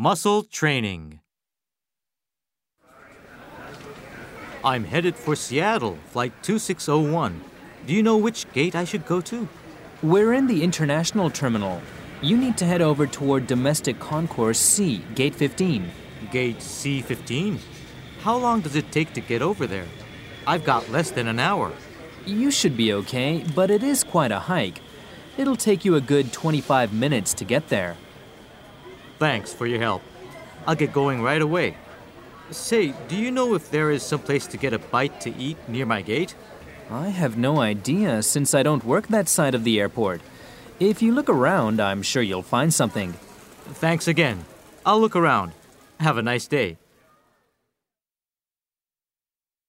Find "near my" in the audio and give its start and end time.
35.68-36.02